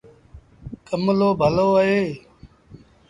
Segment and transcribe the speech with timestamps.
[0.87, 1.99] گملو ڀلو اهي۔